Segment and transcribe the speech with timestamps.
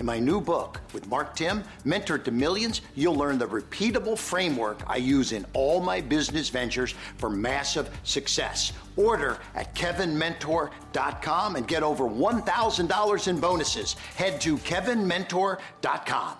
[0.00, 4.80] In my new book with Mark Timm, Mentor to Millions, you'll learn the repeatable framework
[4.86, 8.72] I use in all my business ventures for massive success.
[8.96, 13.92] Order at kevinmentor.com and get over $1,000 in bonuses.
[14.16, 16.36] Head to kevinmentor.com.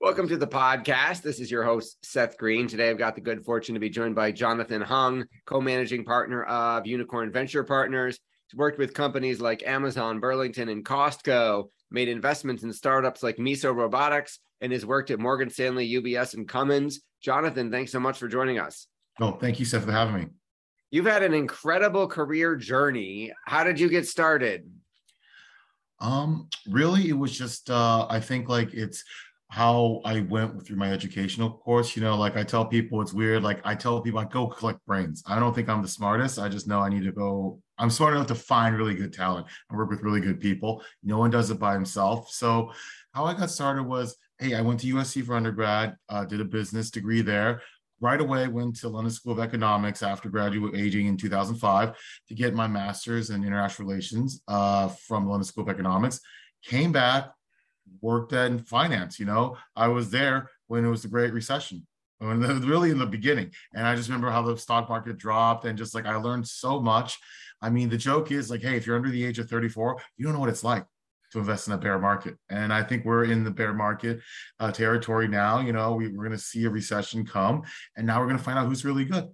[0.00, 1.22] Welcome to the podcast.
[1.22, 2.68] This is your host, Seth Green.
[2.68, 6.44] Today, I've got the good fortune to be joined by Jonathan Hung, co managing partner
[6.44, 8.20] of Unicorn Venture Partners.
[8.46, 13.74] He's worked with companies like Amazon, Burlington, and Costco made investments in startups like Miso
[13.74, 17.00] Robotics, and has worked at Morgan Stanley, UBS, and Cummins.
[17.22, 18.86] Jonathan, thanks so much for joining us.
[19.20, 20.26] Oh, thank you, Seth, for having me.
[20.90, 23.32] You've had an incredible career journey.
[23.46, 24.70] How did you get started?
[26.00, 29.04] Um, really, it was just uh, I think like it's
[29.52, 31.94] how I went through my educational course.
[31.94, 33.42] You know, like I tell people it's weird.
[33.42, 35.22] Like I tell people I go collect brains.
[35.26, 36.38] I don't think I'm the smartest.
[36.38, 39.46] I just know I need to go I'm smart enough to find really good talent
[39.68, 40.82] and work with really good people.
[41.02, 42.30] No one does it by himself.
[42.30, 42.72] So,
[43.12, 46.46] how I got started was hey, I went to USC for undergrad, uh, did a
[46.46, 47.60] business degree there.
[48.00, 51.94] Right away, went to London School of Economics after graduate aging in 2005
[52.28, 56.20] to get my master's in international relations uh, from London School of Economics.
[56.64, 57.32] Came back,
[58.00, 59.18] worked in finance.
[59.18, 61.86] You know, I was there when it was the Great Recession
[62.22, 63.50] when really in the beginning.
[63.74, 66.80] And I just remember how the stock market dropped and just like I learned so
[66.80, 67.18] much.
[67.60, 70.24] I mean, the joke is like, hey, if you're under the age of 34, you
[70.24, 70.84] don't know what it's like
[71.32, 72.36] to invest in a bear market.
[72.50, 74.20] And I think we're in the bear market
[74.60, 75.60] uh, territory now.
[75.60, 77.62] You know, we, we're going to see a recession come,
[77.96, 79.28] and now we're going to find out who's really good.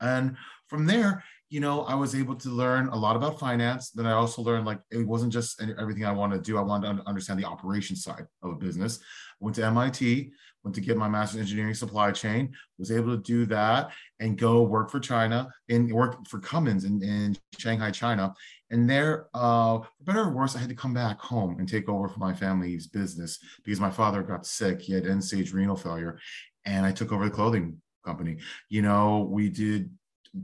[0.00, 0.36] And
[0.68, 3.90] from there, you know, I was able to learn a lot about finance.
[3.90, 6.58] Then I also learned like it wasn't just everything I wanted to do.
[6.58, 8.98] I wanted to understand the operation side of a business.
[8.98, 10.32] I went to MIT,
[10.64, 14.36] went to get my master's in engineering supply chain, was able to do that and
[14.36, 18.34] go work for China and work for Cummins in, in Shanghai, China.
[18.70, 21.88] And there, uh, for better or worse, I had to come back home and take
[21.88, 24.82] over for my family's business because my father got sick.
[24.82, 26.18] He had end stage renal failure.
[26.64, 28.38] And I took over the clothing company.
[28.68, 29.90] You know, we did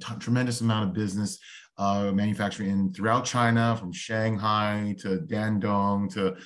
[0.00, 1.38] t- tremendous amount of business
[1.78, 6.36] uh, manufacturing in throughout China, from Shanghai to Dandong to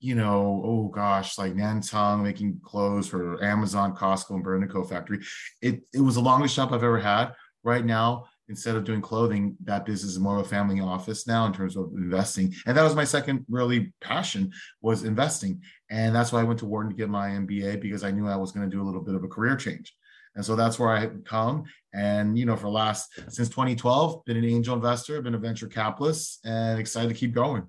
[0.00, 5.20] you know, oh gosh, like Nantong making clothes for Amazon, Costco, and Burlington Coat Factory.
[5.62, 7.32] It it was the longest job I've ever had.
[7.62, 11.46] Right now, instead of doing clothing, that business is more of a family office now
[11.46, 12.52] in terms of investing.
[12.66, 14.52] And that was my second really passion
[14.82, 15.62] was investing.
[15.90, 18.36] And that's why I went to Wharton to get my MBA because I knew I
[18.36, 19.94] was going to do a little bit of a career change.
[20.34, 21.64] And so that's where I come.
[21.92, 26.40] And, you know, for last, since 2012, been an angel investor, been a venture capitalist
[26.44, 27.64] and excited to keep going.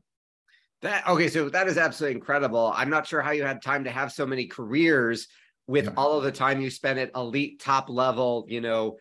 [0.81, 2.73] That okay, so that is absolutely incredible.
[2.75, 5.27] I'm not sure how you had time to have so many careers
[5.67, 5.94] with yeah.
[5.97, 8.97] all of the time you spent at elite top level, you know,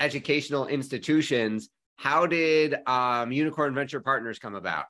[0.00, 1.70] educational institutions.
[1.96, 4.86] How did um, Unicorn Venture Partners come about?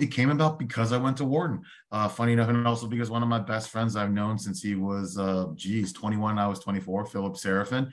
[0.00, 1.62] It came about because I went to Wharton.
[1.92, 4.74] Uh, funny enough, and also because one of my best friends I've known since he
[4.74, 7.90] was, uh, geez, 21, I was 24, Philip Seraphin.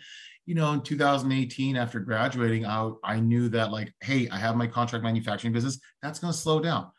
[0.47, 4.67] You know, in 2018, after graduating, I, I knew that, like, hey, I have my
[4.67, 5.79] contract manufacturing business.
[6.01, 6.89] That's going to slow down.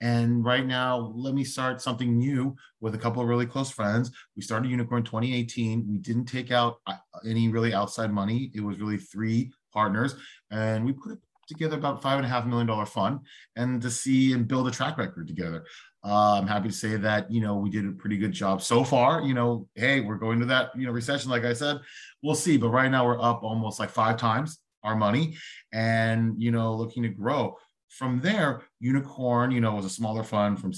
[0.00, 4.10] And right now, let me start something new with a couple of really close friends.
[4.36, 5.86] We started Unicorn 2018.
[5.88, 6.96] We didn't take out uh,
[7.26, 8.50] any really outside money.
[8.54, 10.14] It was really three partners,
[10.50, 13.20] and we put together about five and a half million dollar fund
[13.56, 15.64] and to see and build a track record together.
[16.04, 18.84] Uh, I'm happy to say that you know we did a pretty good job so
[18.84, 19.22] far.
[19.22, 21.78] You know, hey, we're going to that you know recession, like I said,
[22.22, 22.56] we'll see.
[22.56, 25.36] But right now we're up almost like five times our money,
[25.72, 27.56] and you know looking to grow.
[27.88, 30.72] From there, Unicorn, you know, was a smaller fund from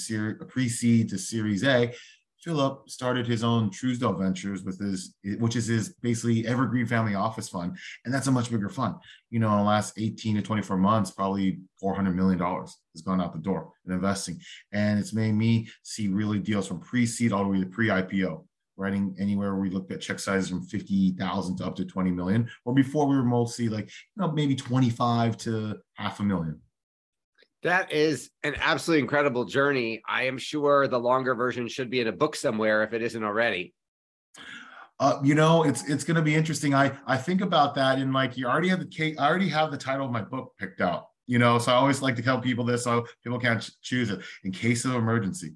[0.48, 1.92] pre-seed to Series A.
[2.48, 7.50] Philip started his own Trousdale Ventures with his, which is his basically evergreen family office
[7.50, 8.94] fund, and that's a much bigger fund.
[9.28, 13.20] You know, in the last 18 to 24 months, probably 400 million dollars has gone
[13.20, 14.40] out the door in investing,
[14.72, 18.46] and it's made me see really deals from pre-seed all the way to pre-IPO.
[18.78, 22.72] Writing anywhere we looked at check sizes from 50,000 to up to 20 million, or
[22.72, 26.62] before we were mostly like, you know, maybe 25 to half a million.
[27.62, 30.00] That is an absolutely incredible journey.
[30.08, 33.22] I am sure the longer version should be in a book somewhere if it isn't
[33.24, 33.74] already.
[35.00, 36.74] Uh, you know, it's it's going to be interesting.
[36.74, 39.16] I I think about that and like you already have the.
[39.18, 41.06] I already have the title of my book picked out.
[41.26, 44.20] You know, so I always like to tell people this so people can't choose it
[44.44, 45.54] in case of emergency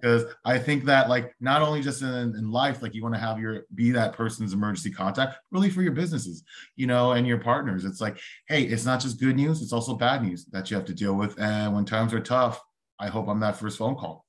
[0.00, 3.20] because I think that like not only just in, in life, like you want to
[3.20, 6.42] have your be that person's emergency contact, really for your businesses,
[6.76, 7.84] you know, and your partners.
[7.84, 8.18] It's like,
[8.48, 11.14] hey, it's not just good news; it's also bad news that you have to deal
[11.14, 11.38] with.
[11.40, 12.60] And when times are tough,
[12.98, 14.26] I hope I'm that first phone call.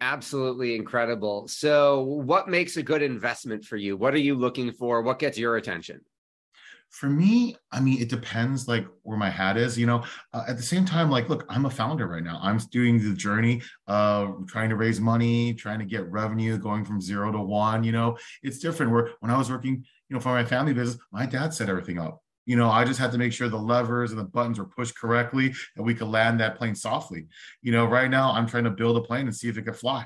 [0.00, 1.46] Absolutely incredible.
[1.48, 3.96] So, what makes a good investment for you?
[3.96, 5.02] What are you looking for?
[5.02, 6.00] What gets your attention?
[6.92, 10.04] For me i mean it depends like where my hat is you know?
[10.32, 12.38] Uh, at the same time like look i'm a founder right now.
[12.42, 17.00] I'm doing the journey of trying to raise money trying to get revenue going from
[17.00, 18.16] zero to one you know?
[18.42, 18.92] It's different.
[18.92, 21.98] Where when i was working you know for my family business my dad set everything
[21.98, 22.22] up.
[22.44, 24.96] You know i just had to make sure the levers and the buttons were pushed
[24.96, 27.26] correctly and we could land that plane softly.
[27.62, 29.76] You know right now i'm trying to build a plane and see if it could
[29.76, 30.04] fly.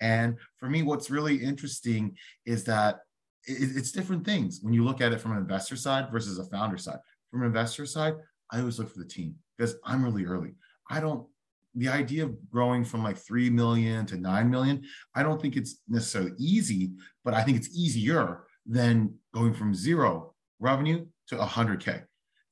[0.00, 3.00] And for me what's really interesting is that
[3.48, 6.78] it's different things when you look at it from an investor side versus a founder
[6.78, 6.98] side.
[7.30, 8.14] From an investor side,
[8.50, 10.54] I always look for the team because I'm really early.
[10.90, 11.26] I don't
[11.74, 14.82] the idea of growing from like 3 million to 9 million,
[15.14, 16.92] I don't think it's necessarily easy,
[17.24, 22.02] but I think it's easier than going from zero revenue to 100K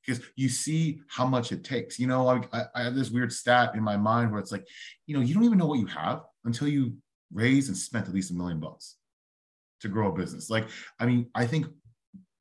[0.05, 1.99] because you see how much it takes.
[1.99, 4.65] You know, I, I have this weird stat in my mind where it's like,
[5.07, 6.93] you know, you don't even know what you have until you
[7.33, 8.95] raise and spent at least a million bucks
[9.81, 10.49] to grow a business.
[10.49, 10.67] Like,
[10.99, 11.67] I mean, I think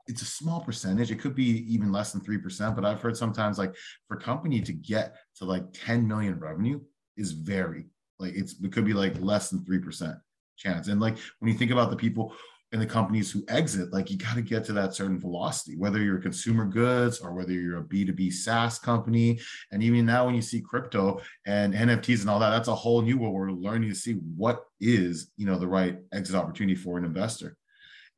[0.08, 1.10] it's a small percentage.
[1.10, 3.74] It could be even less than 3%, but I've heard sometimes like
[4.06, 6.80] for company to get to like 10 million revenue
[7.16, 7.86] is very
[8.18, 10.18] like it's it could be like less than 3%
[10.56, 10.88] chance.
[10.88, 12.34] And like when you think about the people
[12.72, 16.02] in the companies who exit, like you got to get to that certain velocity, whether
[16.02, 19.38] you're consumer goods or whether you're a B2B SaaS company.
[19.70, 23.02] And even now, when you see crypto and NFTs and all that, that's a whole
[23.02, 23.34] new world.
[23.34, 27.56] We're learning to see what is, you know, the right exit opportunity for an investor.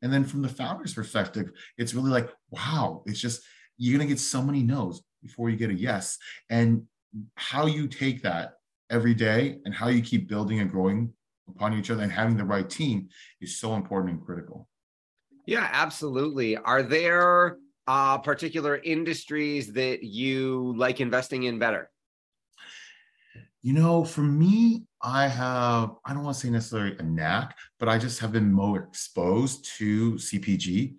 [0.01, 3.43] And then from the founder's perspective, it's really like, wow, it's just,
[3.77, 6.19] you're going to get so many no's before you get a yes.
[6.49, 6.85] And
[7.37, 8.55] how you take that
[8.91, 11.13] every day and how you keep building and growing
[11.49, 13.09] upon each other and having the right team
[13.41, 14.69] is so important and critical.
[15.47, 16.57] Yeah, absolutely.
[16.57, 17.57] Are there
[17.87, 21.91] uh, particular industries that you like investing in better?
[23.63, 27.89] You know, for me, I have, I don't want to say necessarily a knack, but
[27.89, 30.95] I just have been more exposed to CPG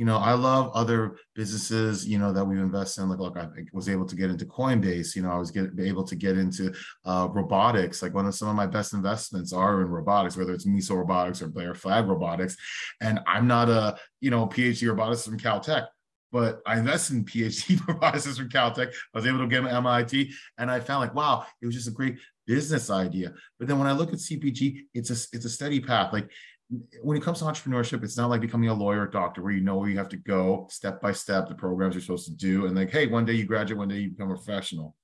[0.00, 3.10] you know, I love other businesses, you know, that we've invested in.
[3.10, 5.14] Like, look, I was able to get into Coinbase.
[5.14, 6.72] You know, I was get, able to get into
[7.04, 8.00] uh, robotics.
[8.00, 11.42] Like one of some of my best investments are in robotics, whether it's Miso Robotics
[11.42, 12.56] or Bear Flag Robotics.
[13.02, 15.86] And I'm not a, you know, PhD roboticist from Caltech,
[16.32, 18.88] but I invested in PhD roboticist from Caltech.
[18.88, 21.88] I was able to get my MIT, and I found like, wow, it was just
[21.88, 22.16] a great
[22.46, 23.34] business idea.
[23.58, 26.14] But then when I look at CPG, it's a it's a steady path.
[26.14, 26.30] Like
[27.02, 29.60] when it comes to entrepreneurship, it's not like becoming a lawyer or doctor where you
[29.60, 32.66] know where you have to go step by step, the programs you're supposed to do,
[32.66, 34.94] and like, hey, one day you graduate, one day you become a professional.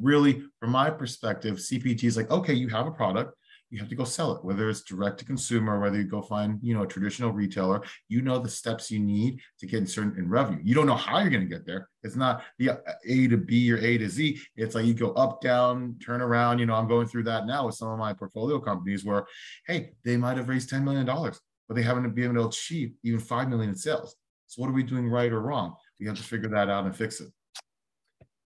[0.00, 3.36] Really, from my perspective, CPG is like, okay, you have a product,
[3.72, 6.58] you have to go sell it whether it's direct to consumer whether you go find
[6.62, 10.14] you know a traditional retailer you know the steps you need to get in certain
[10.18, 10.60] in revenue.
[10.62, 11.88] You don't know how you're going to get there.
[12.02, 12.76] It's not the uh,
[13.06, 14.40] a to b or a to z.
[14.56, 17.66] It's like you go up down turn around you know i'm going through that now
[17.66, 19.24] with some of my portfolio companies where
[19.66, 22.92] hey they might have raised 10 million dollars but they haven't been able to achieve
[23.02, 24.14] even 5 million in sales.
[24.46, 25.74] So what are we doing right or wrong?
[25.98, 27.28] We have to figure that out and fix it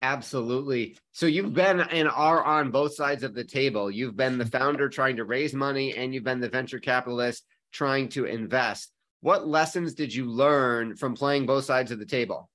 [0.02, 0.98] Absolutely.
[1.12, 3.90] So you've been and are on both sides of the table.
[3.90, 8.08] You've been the founder trying to raise money, and you've been the venture capitalist trying
[8.10, 8.92] to invest.
[9.20, 12.50] What lessons did you learn from playing both sides of the table?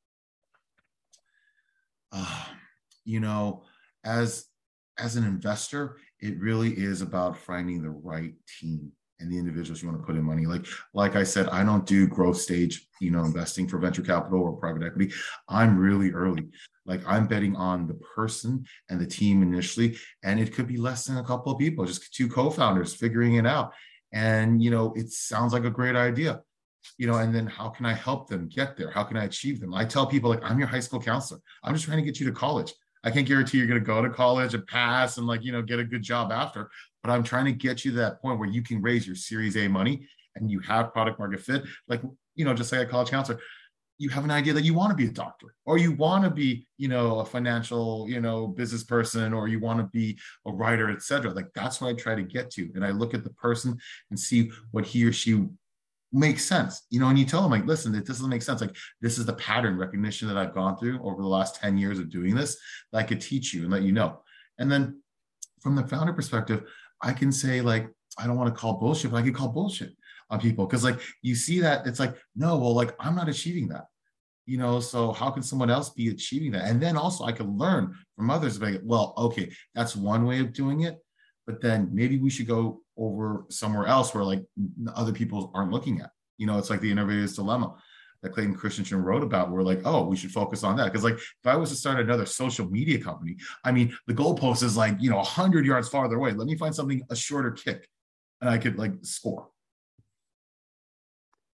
[2.12, 2.46] Uh,
[3.06, 3.64] you know,
[4.04, 4.46] as
[4.98, 8.92] as an investor, it really is about finding the right team
[9.22, 10.46] and the individuals you want to put in money.
[10.46, 14.42] Like, like I said, I don't do growth stage, you know, investing for venture capital
[14.42, 15.14] or private equity.
[15.48, 16.50] I'm really early.
[16.86, 21.06] Like I'm betting on the person and the team initially, and it could be less
[21.06, 23.72] than a couple of people, just two co-founders figuring it out.
[24.12, 26.42] And you know, it sounds like a great idea.
[26.98, 28.90] You know, and then how can I help them get there?
[28.90, 29.74] How can I achieve them?
[29.74, 31.40] I tell people like I'm your high school counselor.
[31.64, 32.74] I'm just trying to get you to college.
[33.04, 35.62] I can't guarantee you're going to go to college and pass and like, you know,
[35.62, 36.70] get a good job after,
[37.04, 39.58] but I'm trying to get you to that point where you can raise your series
[39.58, 41.64] A money and you have product market fit.
[41.88, 42.02] Like,
[42.36, 43.40] you know, just like a college counselor,
[43.98, 46.30] you have an idea that you want to be a doctor or you want to
[46.32, 50.18] be, you know, a financial, you know, business person, or you want to be
[50.48, 51.32] a writer, etc.
[51.32, 52.72] Like that's what I try to get to.
[52.74, 53.78] And I look at the person
[54.10, 55.46] and see what he or she
[56.12, 56.84] makes sense.
[56.90, 58.62] You know and you tell them like listen it doesn't make sense.
[58.62, 62.00] Like this is the pattern recognition that i've gone through over the last 10 years
[62.00, 62.58] of doing this
[62.92, 64.22] that i could teach you and let you know.
[64.60, 65.02] And then
[65.62, 66.64] from the founder perspective
[67.02, 67.88] i can say like
[68.18, 69.96] i don't want to call bullshit but i can call bullshit
[70.30, 70.66] on people.
[70.66, 73.86] Because like you see that it's like no well like i'm not achieving that.
[74.46, 76.66] You know so how can someone else be achieving that?
[76.66, 80.52] And then also i can learn from others like well okay that's one way of
[80.52, 81.00] doing it
[81.48, 84.44] but then maybe we should go over somewhere else where like
[84.96, 86.12] other people aren't looking at.
[86.38, 87.76] You know, it's like the innovator's dilemma
[88.22, 89.50] that Clayton Christensen wrote about.
[89.50, 90.86] We're like, oh, we should focus on that.
[90.86, 94.62] Because like if I was to start another social media company, I mean, the goalpost
[94.64, 96.32] is like, you know, hundred yards farther away.
[96.32, 97.88] Let me find something a shorter kick
[98.40, 99.48] and I could like score.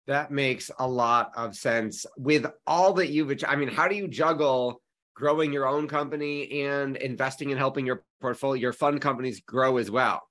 [0.06, 2.06] That makes a lot of sense.
[2.16, 4.82] With all that you've, I mean, how do you juggle
[5.14, 9.90] growing your own company and investing in helping your portfolio, your fund companies grow as
[9.90, 10.22] well?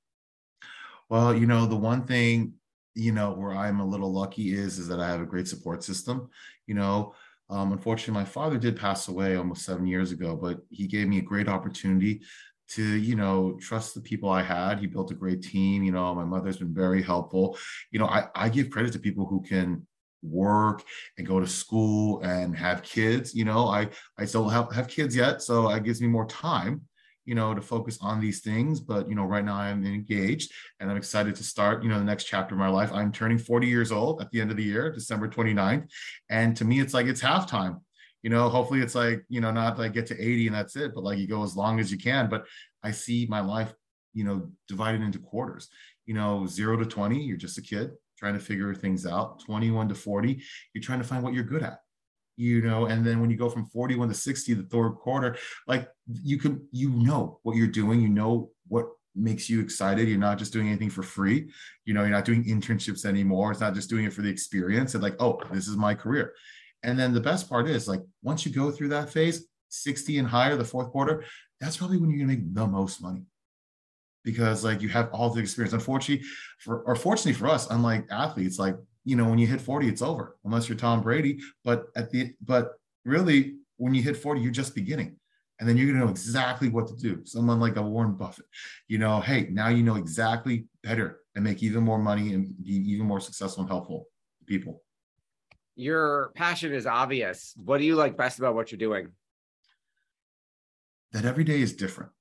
[1.10, 2.54] Well, you know, the one thing,
[2.96, 5.84] you know, where I'm a little lucky is is that I have a great support
[5.84, 6.30] system.
[6.68, 7.14] You know,
[7.50, 11.20] um, unfortunately, my father did pass away almost seven years ago, but he gave me
[11.20, 12.22] a great opportunity
[12.70, 14.80] to, you know, trust the people I had.
[14.80, 15.84] He built a great team.
[15.84, 17.58] You know, my mother's been very helpful.
[17.92, 19.86] You know, I, I give credit to people who can
[20.22, 20.84] work
[21.18, 23.36] and go to school and have kids.
[23.36, 26.82] You know, I I still have have kids yet, so it gives me more time
[27.26, 28.80] you know, to focus on these things.
[28.80, 32.06] But, you know, right now I'm engaged and I'm excited to start, you know, the
[32.06, 32.92] next chapter of my life.
[32.94, 35.90] I'm turning 40 years old at the end of the year, December 29th.
[36.30, 37.80] And to me, it's like it's halftime.
[38.22, 40.94] You know, hopefully it's like, you know, not like get to 80 and that's it,
[40.96, 42.30] but like you go as long as you can.
[42.30, 42.46] But
[42.82, 43.74] I see my life,
[44.14, 45.70] you know, divided into quarters.
[46.06, 49.40] You know, zero to 20, you're just a kid trying to figure things out.
[49.46, 50.42] 21 to 40,
[50.74, 51.80] you're trying to find what you're good at
[52.36, 55.38] you know and then when you go from 41 to 60 the third quarter
[55.68, 58.02] like you can you know what you're doing.
[58.02, 60.08] You know what makes you excited.
[60.08, 61.50] You're not just doing anything for free.
[61.86, 63.52] You know you're not doing internships anymore.
[63.52, 66.34] It's not just doing it for the experience and like oh this is my career.
[66.84, 70.28] And then the best part is like once you go through that phase 60 and
[70.28, 71.24] higher the fourth quarter
[71.60, 73.24] that's probably when you're gonna make the most money.
[74.24, 75.74] Because like you have all the experience.
[75.74, 76.26] Unfortunately
[76.60, 80.02] for or fortunately for us unlike athletes like you know, when you hit 40, it's
[80.02, 81.40] over, unless you're Tom Brady.
[81.64, 82.74] But at the but
[83.06, 85.18] really, when you hit 40, you're just beginning.
[85.60, 87.22] And then you're gonna know exactly what to do.
[87.26, 88.46] Someone like a Warren Buffett,
[88.88, 92.74] you know, hey, now you know exactly better and make even more money and be
[92.92, 94.08] even more successful and helpful
[94.40, 94.82] to people.
[95.76, 97.54] Your passion is obvious.
[97.58, 99.10] What do you like best about what you're doing?
[101.12, 102.12] That every day is different,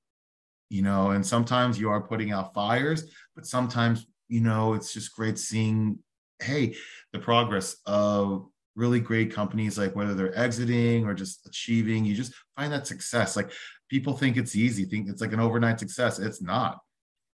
[0.68, 5.14] you know, and sometimes you are putting out fires, but sometimes, you know, it's just
[5.14, 5.98] great seeing
[6.42, 6.76] hey,
[7.12, 12.34] the progress of really great companies, like whether they're exiting or just achieving, you just
[12.56, 13.37] find that success.
[13.37, 13.52] Like
[13.88, 16.18] people think it's easy, think it's like an overnight success.
[16.18, 16.78] It's not,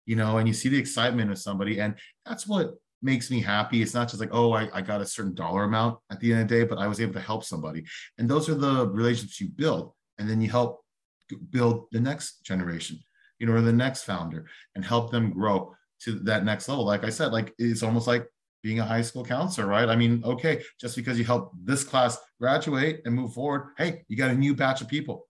[0.06, 1.96] you know, and you see the excitement of somebody, and
[2.26, 3.82] that's what makes me happy.
[3.82, 6.42] It's not just like, oh, I, I got a certain dollar amount at the end
[6.42, 7.86] of the day, but I was able to help somebody.
[8.18, 9.94] And those are the relationships you build.
[10.18, 10.82] And then you help
[11.50, 13.00] build the next generation,
[13.40, 14.46] you know, or the next founder
[14.76, 16.86] and help them grow to that next level.
[16.86, 18.28] Like I said, like it's almost like
[18.66, 19.90] being a high school counselor, right?
[19.90, 24.18] I mean, okay, just because you help this class graduate and move forward, hey, you
[24.18, 25.28] got a new batch of people,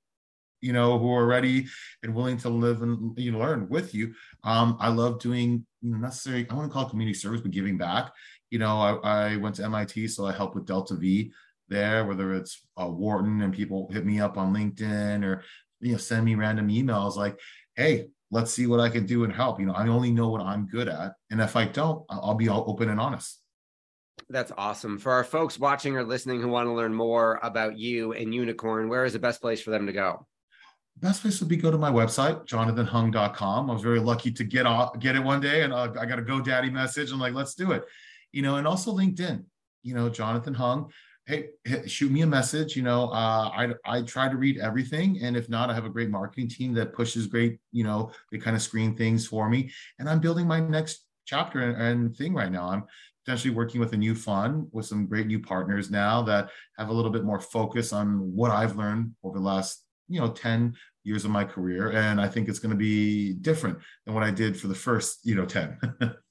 [0.62, 1.68] you know, who are ready
[2.02, 4.14] and willing to live and you know, learn with you.
[4.46, 7.52] Um, I love doing, you know, necessary, I want to call it community service, but
[7.52, 8.14] giving back.
[8.52, 11.34] You know, I, I went to MIT, so I help with Delta V
[11.68, 15.44] there, whether it's uh, Wharton and people hit me up on LinkedIn or,
[15.82, 17.38] you know, send me random emails like,
[17.76, 19.62] hey, let's see what I can do and help.
[19.62, 21.14] You know, I only know what I'm good at.
[21.32, 23.42] And if I don't, I'll be all open and honest.
[24.30, 25.00] That's awesome.
[25.00, 28.90] For our folks watching or listening who want to learn more about you and Unicorn,
[28.90, 30.28] where is the best place for them to go?
[30.98, 33.70] best place would be go to my website, jonathanhung.com.
[33.70, 36.20] I was very lucky to get off, get it one day, and uh, I got
[36.20, 37.12] a GoDaddy message.
[37.12, 37.84] I'm like, let's do it,
[38.32, 39.44] you know, and also LinkedIn,
[39.84, 40.90] you know, Jonathan Hung.
[41.28, 41.50] Hey,
[41.88, 42.76] shoot me a message.
[42.76, 45.90] You know, uh, I I try to read everything, and if not, I have a
[45.90, 47.60] great marketing team that pushes great.
[47.72, 51.62] You know, they kind of screen things for me, and I'm building my next chapter
[51.62, 52.70] and, and thing right now.
[52.70, 52.84] I'm
[53.26, 56.94] potentially working with a new fund with some great new partners now that have a
[56.94, 61.26] little bit more focus on what I've learned over the last you know 10 years
[61.26, 64.60] of my career and i think it's going to be different than what i did
[64.60, 65.80] for the first you know 10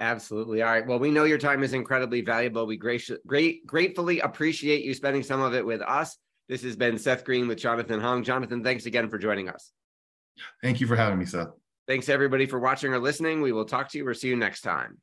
[0.00, 0.62] absolutely.
[0.62, 0.86] All right.
[0.86, 2.66] Well we know your time is incredibly valuable.
[2.66, 6.16] We gracious great gratefully appreciate you spending some of it with us.
[6.48, 8.24] This has been seth green with jonathan hung.
[8.24, 9.72] Jonathan thanks again for joining us.
[10.62, 11.48] Thank you for having me seth.
[11.86, 13.40] Thanks everybody for watching or listening.
[13.40, 14.98] We will talk to you or see you next time.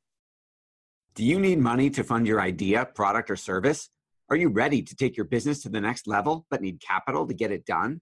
[1.16, 3.90] Do you need money to fund your idea product or service?
[4.30, 7.34] Are you ready to take your business to the next level but need capital to
[7.34, 8.02] get it done?